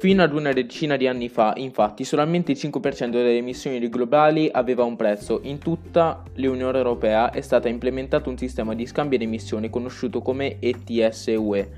Fino 0.00 0.22
ad 0.22 0.32
una 0.32 0.54
decina 0.54 0.96
di 0.96 1.06
anni 1.06 1.28
fa, 1.28 1.52
infatti, 1.56 2.04
solamente 2.04 2.52
il 2.52 2.58
5% 2.58 3.10
delle 3.10 3.36
emissioni 3.36 3.86
globali 3.90 4.48
aveva 4.50 4.82
un 4.82 4.96
prezzo. 4.96 5.40
In 5.42 5.58
tutta 5.58 6.22
l'Unione 6.36 6.78
Europea 6.78 7.30
è 7.30 7.42
stato 7.42 7.68
implementato 7.68 8.30
un 8.30 8.38
sistema 8.38 8.74
di 8.74 8.86
scambio 8.86 9.18
di 9.18 9.24
emissioni 9.24 9.68
conosciuto 9.68 10.22
come 10.22 10.56
ETS-UE. 10.58 11.68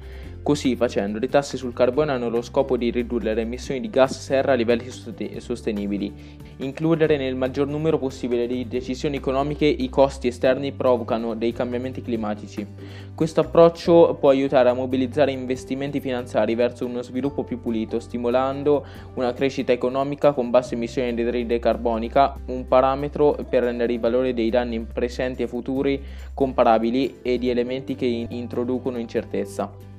Così 0.43 0.75
facendo, 0.75 1.21
le 1.21 1.29
tasse 1.29 1.57
sul 1.57 1.73
carbone 1.73 2.11
hanno 2.11 2.29
lo 2.29 2.43
scopo 2.43 2.77
di 2.77 2.91
ridurre 2.91 3.33
le 3.33 3.43
emissioni 3.43 3.81
di 3.81 3.89
gas 3.89 4.19
serra 4.19 4.53
a 4.53 4.57
livelli 4.57 4.91
sostenibili. 5.39 6.13
Includere 6.57 7.17
nel 7.17 7.37
maggior 7.37 7.69
numero 7.69 7.97
possibile 7.97 8.49
di 8.49 8.67
decisioni 8.67 9.19
economiche 9.19 9.67
i 9.67 9.89
costi 9.89 10.27
esterni 10.27 10.73
provocano 10.73 11.35
dei 11.37 11.53
cambiamenti 11.53 12.03
climatici. 12.03 12.67
Questo 13.15 13.41
approccio 13.41 14.17
può 14.19 14.31
aiutare 14.31 14.69
a 14.69 14.75
mobilizzare 14.75 15.31
investimenti 15.31 16.01
finanziari 16.01 16.57
verso 16.57 16.87
uno 16.87 17.03
sviluppo 17.03 17.45
più 17.45 17.61
pulito, 17.61 18.01
stimolando 18.01 18.85
una 19.15 19.33
crescita 19.35 19.71
economica 19.71 20.33
con 20.33 20.51
basse 20.51 20.75
emissioni 20.75 21.15
di 21.15 21.21
anidride 21.21 21.61
carbonica, 21.61 22.37
un 22.47 22.67
parametro 22.67 23.39
per 23.49 23.63
rendere 23.63 23.93
i 23.93 23.99
valori 23.99 24.35
dei 24.35 24.51
danni 24.51 24.81
presenti 24.81 25.45
e 25.45 25.47
futuri 25.47 26.03
comparabili 26.35 27.19
e 27.23 27.39
di 27.39 27.49
elementi 27.49 27.95
che 27.95 28.27
introducono 28.29 28.99
incertezza. 28.99 29.91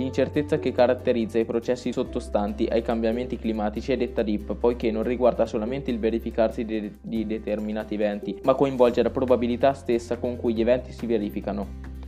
L'incertezza 0.00 0.58
che 0.58 0.72
caratterizza 0.72 1.38
i 1.38 1.44
processi 1.44 1.92
sottostanti 1.92 2.66
ai 2.70 2.80
cambiamenti 2.80 3.36
climatici 3.36 3.92
è 3.92 3.98
detta 3.98 4.22
DIP, 4.22 4.54
poiché 4.54 4.90
non 4.90 5.02
riguarda 5.02 5.44
solamente 5.44 5.90
il 5.90 5.98
verificarsi 5.98 6.64
di, 6.64 6.90
di 7.02 7.26
determinati 7.26 7.96
eventi, 7.96 8.40
ma 8.44 8.54
coinvolge 8.54 9.02
la 9.02 9.10
probabilità 9.10 9.74
stessa 9.74 10.16
con 10.16 10.38
cui 10.38 10.54
gli 10.54 10.62
eventi 10.62 10.92
si 10.92 11.04
verificano. 11.04 11.98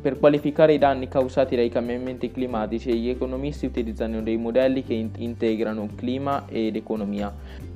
Per 0.00 0.18
qualificare 0.18 0.72
i 0.72 0.78
danni 0.78 1.08
causati 1.08 1.56
dai 1.56 1.68
cambiamenti 1.68 2.30
climatici, 2.30 2.98
gli 2.98 3.10
economisti 3.10 3.66
utilizzano 3.66 4.22
dei 4.22 4.38
modelli 4.38 4.82
che 4.82 4.94
integrano 4.94 5.90
clima 5.94 6.46
ed 6.48 6.74
economia. 6.74 7.70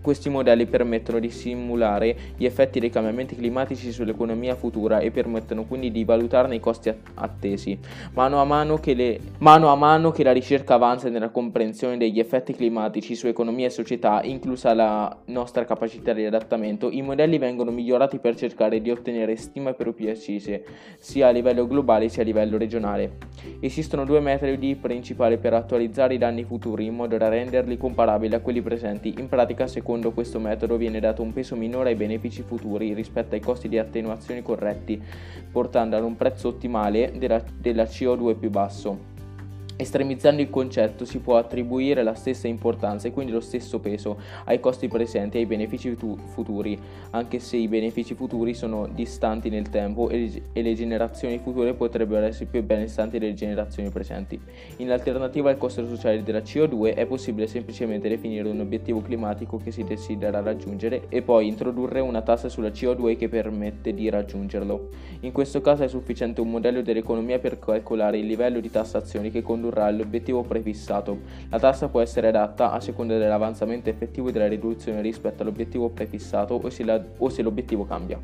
Questi 0.00 0.30
modelli 0.30 0.64
permettono 0.64 1.18
di 1.18 1.28
simulare 1.30 2.16
gli 2.36 2.46
effetti 2.46 2.80
dei 2.80 2.88
cambiamenti 2.88 3.36
climatici 3.36 3.92
sull'economia 3.92 4.54
futura 4.54 5.00
e 5.00 5.10
permettono 5.10 5.66
quindi 5.66 5.90
di 5.90 6.04
valutarne 6.04 6.54
i 6.54 6.60
costi 6.60 6.90
attesi. 7.14 7.78
Mano 8.14 8.40
a 8.40 8.44
mano 8.44 8.78
che, 8.78 8.94
le, 8.94 9.20
mano 9.38 9.68
a 9.68 9.74
mano 9.74 10.10
che 10.10 10.22
la 10.22 10.32
ricerca 10.32 10.74
avanza 10.74 11.10
nella 11.10 11.28
comprensione 11.28 11.98
degli 11.98 12.18
effetti 12.18 12.54
climatici 12.54 13.14
su 13.14 13.26
economia 13.26 13.66
e 13.66 13.70
società, 13.70 14.22
inclusa 14.22 14.72
la 14.72 15.14
nostra 15.26 15.66
capacità 15.66 16.14
di 16.14 16.24
adattamento, 16.24 16.90
i 16.90 17.02
modelli 17.02 17.36
vengono 17.36 17.70
migliorati 17.70 18.18
per 18.20 18.36
cercare 18.36 18.80
di 18.80 18.90
ottenere 18.90 19.36
stime 19.36 19.74
più 19.74 19.94
precise, 19.94 20.64
sia 20.98 21.28
a 21.28 21.30
livello 21.30 21.66
globale 21.66 22.08
sia 22.08 22.22
a 22.22 22.24
livello 22.24 22.56
regionale. 22.56 23.18
Esistono 23.60 24.06
due 24.06 24.20
metodi 24.20 24.76
principali 24.76 25.36
per 25.36 25.52
attualizzare 25.52 26.14
i 26.14 26.18
danni 26.18 26.44
futuri 26.44 26.86
in 26.86 26.94
modo 26.94 27.18
da 27.18 27.28
renderli 27.28 27.76
comparabili 27.76 28.34
a 28.34 28.40
quelli 28.40 28.62
presenti. 28.62 29.14
In 29.18 29.28
pratica, 29.28 29.66
secondo 29.66 29.88
Secondo 29.90 30.14
questo 30.14 30.38
metodo 30.38 30.76
viene 30.76 31.00
dato 31.00 31.20
un 31.20 31.32
peso 31.32 31.56
minore 31.56 31.88
ai 31.88 31.96
benefici 31.96 32.42
futuri 32.42 32.94
rispetto 32.94 33.34
ai 33.34 33.40
costi 33.40 33.68
di 33.68 33.76
attenuazione 33.76 34.40
corretti, 34.40 35.02
portando 35.50 35.96
ad 35.96 36.04
un 36.04 36.14
prezzo 36.14 36.46
ottimale 36.46 37.10
della, 37.16 37.42
della 37.58 37.82
CO2 37.82 38.38
più 38.38 38.50
basso. 38.50 39.09
Estremizzando 39.80 40.42
il 40.42 40.50
concetto 40.50 41.06
si 41.06 41.20
può 41.20 41.38
attribuire 41.38 42.02
la 42.02 42.12
stessa 42.12 42.46
importanza 42.46 43.08
e 43.08 43.12
quindi 43.12 43.32
lo 43.32 43.40
stesso 43.40 43.78
peso 43.78 44.18
ai 44.44 44.60
costi 44.60 44.88
presenti 44.88 45.38
e 45.38 45.40
ai 45.40 45.46
benefici 45.46 45.96
futuri, 46.26 46.78
anche 47.12 47.38
se 47.38 47.56
i 47.56 47.66
benefici 47.66 48.12
futuri 48.14 48.52
sono 48.52 48.86
distanti 48.86 49.48
nel 49.48 49.70
tempo 49.70 50.10
e 50.10 50.42
le 50.52 50.74
generazioni 50.74 51.38
future 51.38 51.72
potrebbero 51.72 52.26
essere 52.26 52.44
più 52.50 52.62
benestanti 52.62 53.18
delle 53.18 53.32
generazioni 53.32 53.88
presenti. 53.88 54.38
In 54.76 54.90
alternativa 54.90 55.48
al 55.48 55.56
costo 55.56 55.86
sociale 55.86 56.22
della 56.22 56.40
CO2 56.40 56.94
è 56.94 57.06
possibile 57.06 57.46
semplicemente 57.46 58.06
definire 58.06 58.50
un 58.50 58.60
obiettivo 58.60 59.00
climatico 59.00 59.56
che 59.56 59.70
si 59.70 59.82
desidera 59.82 60.42
raggiungere 60.42 61.04
e 61.08 61.22
poi 61.22 61.46
introdurre 61.46 62.00
una 62.00 62.20
tassa 62.20 62.50
sulla 62.50 62.68
CO2 62.68 63.16
che 63.16 63.30
permette 63.30 63.94
di 63.94 64.10
raggiungerlo. 64.10 64.90
In 65.20 65.32
questo 65.32 65.62
caso 65.62 65.84
è 65.84 65.88
sufficiente 65.88 66.42
un 66.42 66.50
modello 66.50 66.82
dell'economia 66.82 67.38
per 67.38 67.58
calcolare 67.58 68.18
il 68.18 68.26
livello 68.26 68.60
di 68.60 68.70
tassazione 68.70 69.30
che 69.30 69.40
condurrà 69.40 69.68
ridurrà 69.70 69.90
l'obiettivo 69.90 70.42
prefissato. 70.42 71.20
La 71.48 71.58
tassa 71.58 71.88
può 71.88 72.00
essere 72.00 72.28
adatta 72.28 72.72
a 72.72 72.80
seconda 72.80 73.16
dell'avanzamento 73.16 73.88
effettivo 73.88 74.30
della 74.30 74.48
riduzione 74.48 75.00
rispetto 75.00 75.42
all'obiettivo 75.42 75.88
prefissato 75.88 76.54
o 76.54 76.68
se, 76.68 76.84
la, 76.84 77.02
o 77.18 77.28
se 77.28 77.42
l'obiettivo 77.42 77.86
cambia. 77.86 78.20